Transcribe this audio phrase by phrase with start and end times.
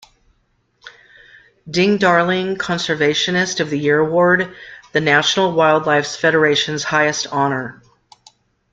[1.69, 4.55] Ding Darling Conservationist of the Year Award,
[4.93, 7.83] the National Wildlife Federation's highest honor.